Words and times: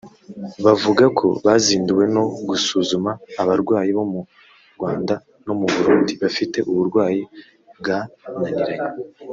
bavuga 0.65 1.05
ko 1.19 1.27
bazinduwe 1.45 2.03
no 2.15 2.23
gusuzuma 2.49 3.11
abarwayi 3.41 3.91
bo 3.97 4.05
mu 4.11 4.21
Rwanda 4.75 5.15
no 5.45 5.53
mu 5.59 5.67
Burundi 5.73 6.11
bafite 6.21 6.57
uburwayi 6.71 7.21
bwananiranye 7.79 8.87